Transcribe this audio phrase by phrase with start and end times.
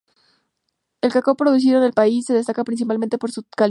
[1.01, 3.59] El cacao producido en el país se destaca principalmente por su calidad.